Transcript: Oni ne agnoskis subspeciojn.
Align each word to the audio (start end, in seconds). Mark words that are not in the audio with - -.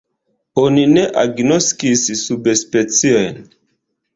Oni 0.61 0.85
ne 0.93 1.03
agnoskis 1.25 2.07
subspeciojn. 2.25 3.41